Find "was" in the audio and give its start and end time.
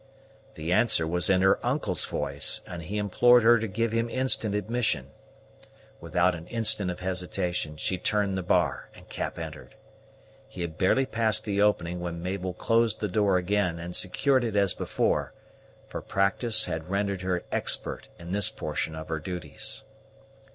1.05-1.29